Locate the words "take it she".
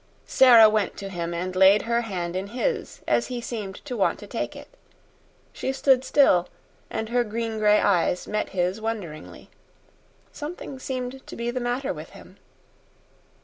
4.25-5.71